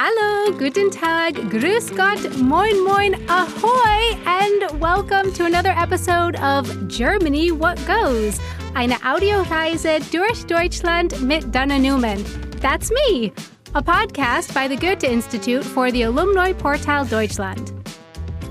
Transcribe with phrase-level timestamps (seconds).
[0.00, 7.50] Hallo, guten Tag, grüß Gott, moin moin, ahoy, and welcome to another episode of Germany
[7.50, 8.38] What Goes,
[8.76, 12.24] eine Audioreise durch Deutschland mit Dana Newman.
[12.60, 13.32] That's me,
[13.74, 17.72] a podcast by the Goethe Institute for the Alumni Portal Deutschland.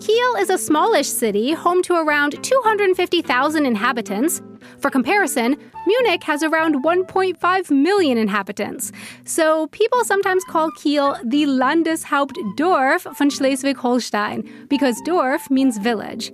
[0.00, 4.40] Kiel is a smallish city home to around 250,000 inhabitants.
[4.78, 8.92] For comparison, Munich has around 1.5 million inhabitants.
[9.24, 16.32] So people sometimes call Kiel the Landeshauptdorf von Schleswig-Holstein because Dorf means village.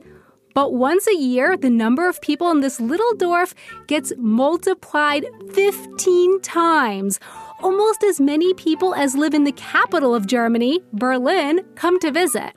[0.54, 3.54] But once a year, the number of people in this little Dorf
[3.88, 7.18] gets multiplied 15 times.
[7.60, 12.52] Almost as many people as live in the capital of Germany, Berlin, come to visit.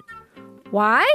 [0.69, 1.07] Why?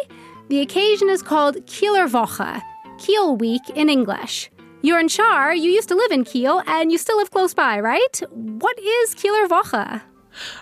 [0.48, 2.60] The occasion is called Kielerwoche,
[2.98, 4.50] Kiel Week in English.
[4.84, 7.78] You're in Char, you used to live in Kiel, and you still live close by,
[7.78, 8.20] right?
[8.33, 10.00] What is Kieler Woche?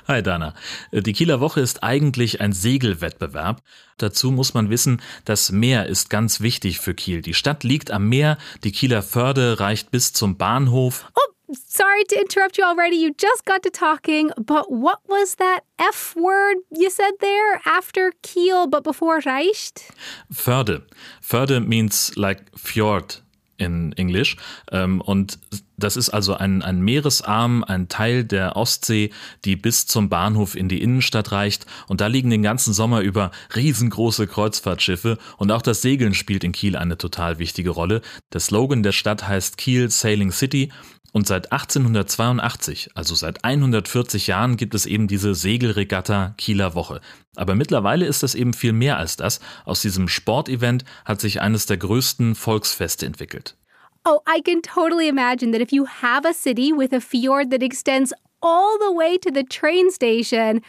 [0.09, 0.53] Hi Dana.
[0.93, 3.63] Die Kieler Woche ist eigentlich ein Segelwettbewerb.
[3.97, 7.23] Dazu muss man wissen, das Meer ist ganz wichtig für Kiel.
[7.23, 11.07] Die Stadt liegt am Meer, die Kieler Förde reicht bis zum Bahnhof.
[11.15, 12.97] Oh, sorry to interrupt you already.
[12.97, 18.11] You just got to talking, but what was that F word you said there after
[18.23, 19.95] Kiel but before Reicht?
[20.31, 20.83] Förde.
[21.23, 23.23] Förde means like fjord
[23.61, 24.37] in English.
[24.73, 25.39] Ähm, und
[25.77, 29.11] das ist also ein, ein Meeresarm, ein Teil der Ostsee,
[29.45, 31.67] die bis zum Bahnhof in die Innenstadt reicht.
[31.89, 35.19] Und da liegen den ganzen Sommer über riesengroße Kreuzfahrtschiffe.
[35.39, 38.03] Und auch das Segeln spielt in Kiel eine total wichtige Rolle.
[38.33, 40.71] Der Slogan der Stadt heißt Kiel Sailing City.
[41.13, 47.01] Und seit 1882, also seit 140 Jahren, gibt es eben diese Segelregatta Kieler Woche.
[47.37, 49.41] Aber mittlerweile ist das eben viel mehr als das.
[49.65, 53.57] Aus diesem Sportevent hat sich eines der größten Volksfeste entwickelt.
[54.05, 57.63] Oh, I can totally imagine that if you have a city with a fjord that
[57.63, 60.63] extends all the way to the train station,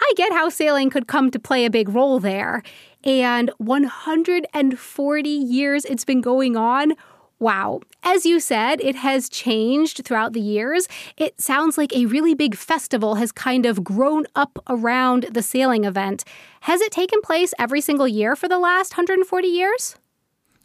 [0.00, 2.62] I get how sailing could come to play a big role there.
[3.04, 6.94] And 140 years it's been going on.
[7.40, 7.80] Wow.
[8.02, 10.88] As you said, it has changed throughout the years.
[11.16, 15.84] It sounds like a really big festival has kind of grown up around the sailing
[15.84, 16.24] event.
[16.62, 19.96] Has it taken place every single year for the last 140 years?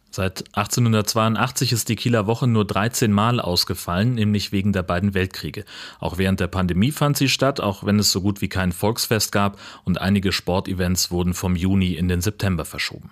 [0.09, 5.65] Seit 1882 ist die Kieler Woche nur 13 Mal ausgefallen, nämlich wegen der beiden Weltkriege.
[5.99, 9.31] Auch während der Pandemie fand sie statt, auch wenn es so gut wie kein Volksfest
[9.31, 13.11] gab und einige Sportevents wurden vom Juni in den September verschoben.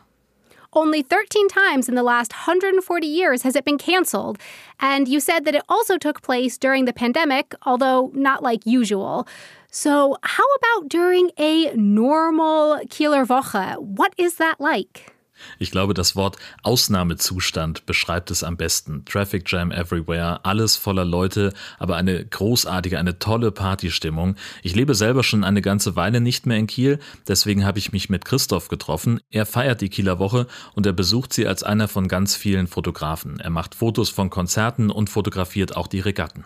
[0.74, 4.38] Only 13 times in the last 140 years has it been canceled.
[4.80, 9.28] And you said that it also took place during the pandemic, although not like usual.
[9.70, 13.78] So, how about during a normal Kieler Woche?
[13.80, 15.14] What is that like?
[15.60, 19.06] Ich glaube, das Wort Ausnahmezustand beschreibt es am besten.
[19.06, 24.36] Traffic Jam everywhere, alles voller Leute, aber eine großartige, eine tolle Partystimmung.
[24.64, 28.10] Ich lebe selber schon eine ganze Weile nicht mehr in Kiel, deswegen habe ich mich
[28.10, 29.20] mit Christoph getroffen.
[29.30, 33.40] Er feiert die Kieler Woche und er besucht sie als einer von ganz vielen Fotografen.
[33.40, 36.46] Er macht Fotos von Konzerten und fotografiert auch die Regatten.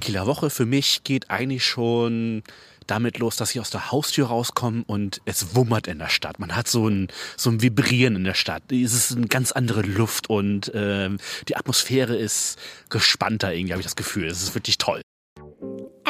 [0.00, 2.42] Kieler Woche für mich geht eigentlich schon
[2.86, 6.38] damit los, dass ich aus der Haustür rauskomme und es wummert in der Stadt.
[6.38, 8.62] Man hat so ein, so ein Vibrieren in der Stadt.
[8.70, 11.10] Es ist eine ganz andere Luft und äh,
[11.48, 14.26] die Atmosphäre ist gespannter irgendwie, habe ich das Gefühl.
[14.26, 15.00] Es ist wirklich toll.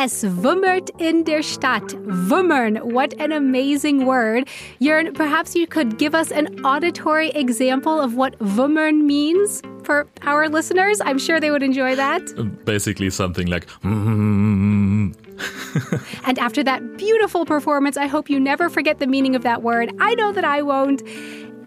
[0.03, 1.95] Es wummert in der Stadt.
[2.07, 2.77] Wummern.
[2.77, 4.49] What an amazing word.
[4.79, 10.49] Jörn, perhaps you could give us an auditory example of what wummern means for our
[10.49, 11.03] listeners.
[11.05, 12.23] I'm sure they would enjoy that.
[12.65, 14.80] Basically something like mm.
[15.01, 16.21] Mm.
[16.27, 19.91] and after that beautiful performance, I hope you never forget the meaning of that word.
[20.01, 21.03] I know that I won't.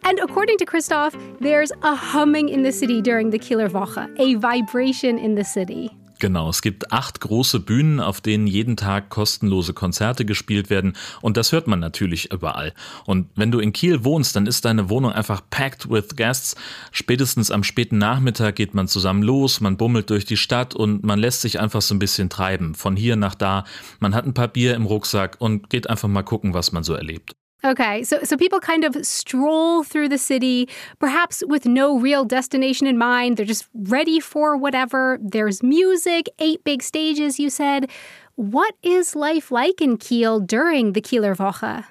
[0.06, 4.36] And according to Christoph, there's a humming in the city during the Kieler Woche, a
[4.36, 5.98] vibration in the city.
[6.24, 11.36] Genau, es gibt acht große Bühnen, auf denen jeden Tag kostenlose Konzerte gespielt werden und
[11.36, 12.74] das hört man natürlich überall.
[13.04, 16.56] Und wenn du in Kiel wohnst, dann ist deine Wohnung einfach packed with guests.
[16.94, 21.20] Spätestens am späten Nachmittag geht man zusammen los, man bummelt durch die Stadt und man
[21.20, 23.66] lässt sich einfach so ein bisschen treiben, von hier nach da.
[24.00, 26.94] Man hat ein paar Bier im Rucksack und geht einfach mal gucken, was man so
[26.94, 27.36] erlebt.
[27.66, 30.68] Okay, so so people kind of stroll through the city,
[31.00, 33.38] perhaps with no real destination in mind.
[33.38, 35.18] They're just ready for whatever.
[35.22, 37.90] There's music, eight big stages, you said.
[38.36, 41.86] What is life like in Kiel during the Kieler Woche?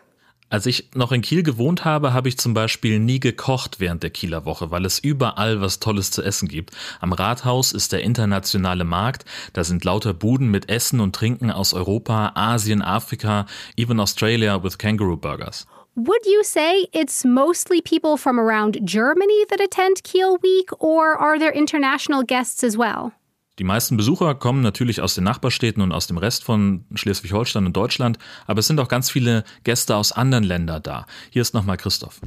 [0.53, 4.11] Als ich noch in Kiel gewohnt habe, habe ich zum Beispiel nie gekocht während der
[4.11, 6.73] Kieler Woche, weil es überall was Tolles zu essen gibt.
[7.01, 11.73] Am Rathaus ist der internationale Markt, da sind lauter Buden mit Essen und Trinken aus
[11.73, 13.47] Europa, Asien, Afrika,
[13.79, 15.67] even Australia with kangaroo burgers.
[15.95, 21.39] Would you say it's mostly people from around Germany that attend Kiel Week, or are
[21.39, 23.13] there international guests as well?
[23.59, 27.77] Die meisten Besucher kommen natürlich aus den Nachbarstädten und aus dem Rest von Schleswig-Holstein und
[27.77, 31.07] Deutschland, aber es sind auch ganz viele Gäste aus anderen Ländern da.
[31.29, 32.19] Hier ist nochmal Christoph.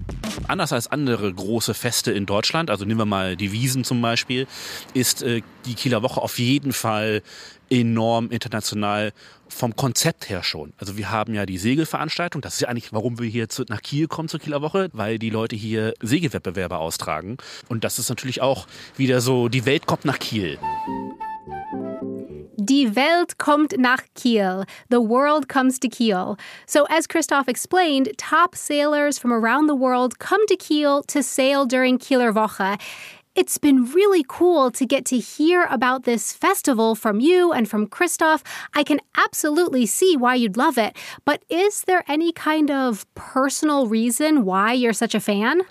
[0.47, 4.45] Anders als andere große Feste in Deutschland, also nehmen wir mal die Wiesen zum Beispiel,
[4.93, 7.23] ist äh, die Kieler Woche auf jeden Fall
[7.69, 9.13] enorm international
[9.47, 10.73] vom Konzept her schon.
[10.77, 12.41] Also wir haben ja die Segelveranstaltung.
[12.41, 15.19] Das ist ja eigentlich, warum wir hier zu, nach Kiel kommen zur Kieler Woche, weil
[15.19, 17.37] die Leute hier Segelwettbewerbe austragen.
[17.69, 18.67] Und das ist natürlich auch
[18.97, 20.57] wieder so, die Welt kommt nach Kiel.
[22.57, 24.65] Die Welt kommt nach Kiel.
[24.89, 26.35] The world comes to Kiel.
[26.65, 31.67] So, as Christoph explained, top sailors from around the world come to Kiel to sail
[31.67, 32.77] during Kieler Woche.
[33.35, 37.85] It's been really cool to get to hear about this festival from you and from
[37.85, 38.41] Christoph.
[38.73, 40.95] I can absolutely see why you'd love it.
[41.25, 45.63] But is there any kind of personal reason why you're such a fan?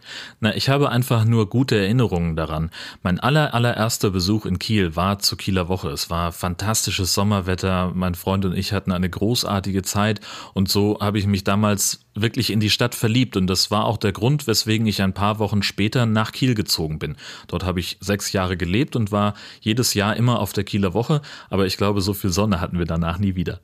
[0.43, 2.71] Na, ich habe einfach nur gute Erinnerungen daran.
[3.03, 5.89] Mein aller, allererster Besuch in Kiel war zur Kieler Woche.
[5.89, 7.93] Es war fantastisches Sommerwetter.
[7.95, 10.21] Mein Freund und ich hatten eine großartige Zeit.
[10.53, 13.37] Und so habe ich mich damals wirklich in die Stadt verliebt.
[13.37, 16.99] Und das war auch der Grund, weswegen ich ein paar Wochen später nach Kiel gezogen
[16.99, 17.17] bin.
[17.49, 21.21] Dort habe ich sechs Jahre gelebt und war jedes Jahr immer auf der Kieler Woche,
[21.51, 23.61] aber ich glaube, so viel Sonne hatten wir danach nie wieder.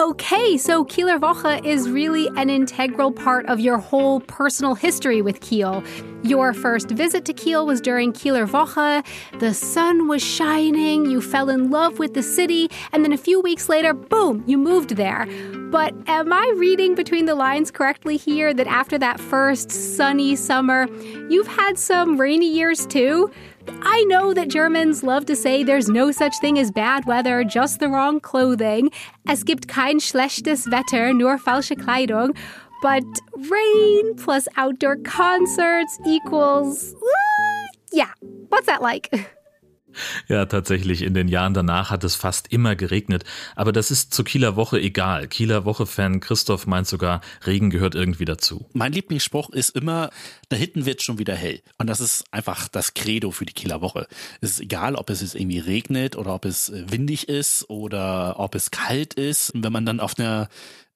[0.00, 5.40] Okay, so Kieler Woche is really an integral part of your whole personal history with
[5.40, 5.82] Kiel.
[6.22, 9.04] Your first visit to Kiel was during Kieler Woche.
[9.40, 13.40] The sun was shining, you fell in love with the city, and then a few
[13.40, 15.26] weeks later, boom, you moved there.
[15.72, 20.86] But am I reading between the lines correctly here that after that first sunny summer,
[21.28, 23.32] you've had some rainy years too?
[23.82, 27.80] I know that Germans love to say there's no such thing as bad weather, just
[27.80, 28.90] the wrong clothing.
[29.26, 32.36] Es gibt kein schlechtes Wetter, nur falsche Kleidung.
[32.80, 33.04] But
[33.36, 36.94] rain plus outdoor concerts equals.
[36.94, 38.12] Uh, yeah,
[38.48, 39.10] what's that like?
[40.28, 41.02] Ja, tatsächlich.
[41.02, 43.24] In den Jahren danach hat es fast immer geregnet.
[43.56, 45.28] Aber das ist zur Kieler Woche egal.
[45.28, 48.66] Kieler Woche-Fan Christoph meint sogar, Regen gehört irgendwie dazu.
[48.72, 50.10] Mein Lieblingsspruch ist immer,
[50.48, 51.62] da hinten wird schon wieder hell.
[51.78, 54.06] Und das ist einfach das Credo für die Kieler Woche.
[54.40, 58.38] Es ist egal, ob es jetzt irgendwie regnet oder ob es äh, windig ist oder
[58.38, 59.50] ob es kalt ist.
[59.50, 60.48] Und wenn man dann auf einer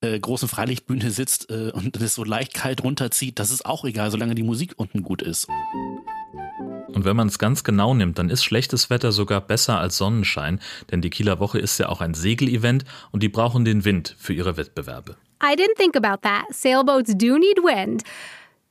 [0.02, 4.10] äh, großen Freilichtbühne sitzt äh, und es so leicht kalt runterzieht, das ist auch egal,
[4.10, 5.48] solange die Musik unten gut ist.
[6.88, 10.60] Und wenn man es ganz genau nimmt, dann ist schlechtes Wetter sogar besser als Sonnenschein,
[10.90, 14.32] denn die Kieler Woche ist ja auch ein Segelevent und die brauchen den Wind für
[14.32, 15.16] ihre Wettbewerbe.
[15.42, 16.44] I didn't think about that.
[16.50, 18.04] Sailboats do need wind.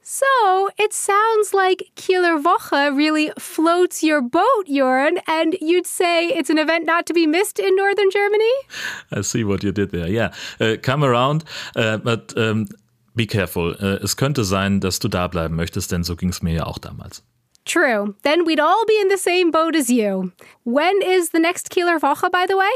[0.04, 6.50] So it sounds like Kieler Woche really floats your boat, Jörn, and you'd say it's
[6.50, 8.54] an event not to be missed in northern Germany?
[9.12, 10.08] I see what you did there.
[10.08, 11.44] Yeah, uh, come around,
[11.76, 12.68] uh, but um,
[13.16, 13.76] be careful.
[13.80, 16.66] Uh, es könnte sein, dass du da bleiben möchtest, denn so ging es mir ja
[16.66, 17.24] auch damals.
[17.66, 18.16] True.
[18.24, 20.32] Then we'd all be in the same boat as you.
[20.64, 22.72] When is the next Kieler Woche, by the way?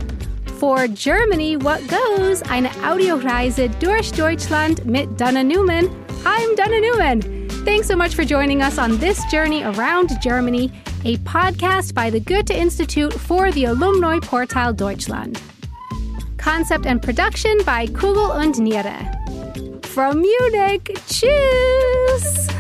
[0.62, 2.44] For Germany, what goes?
[2.44, 5.90] Eine Audioreise durch Deutschland mit Donna Newman.
[6.24, 7.50] I'm Donna Newman.
[7.66, 10.72] Thanks so much for joining us on this journey around Germany,
[11.04, 15.42] a podcast by the Goethe Institute for the Alumni Portal Deutschland.
[16.38, 18.94] Concept and production by Kugel und Niere.
[19.88, 22.51] From Munich, tschüss!